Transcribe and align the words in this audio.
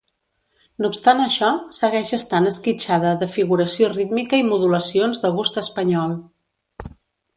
No 0.83 0.89
obstant 0.93 1.19
això, 1.25 1.49
segueix 1.79 2.13
estant 2.17 2.51
esquitxada 2.53 3.11
de 3.25 3.27
figuració 3.35 3.93
rítmica 3.93 4.43
i 4.45 4.49
modulacions 4.49 5.23
de 5.27 5.35
gust 5.41 5.61
espanyol. 5.65 6.17